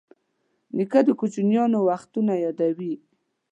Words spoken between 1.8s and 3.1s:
وختونه یادوي.